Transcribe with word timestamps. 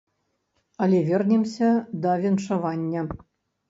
Але 0.85 1.03
вернемся 1.11 1.69
да 2.03 2.19
віншавання. 2.25 3.09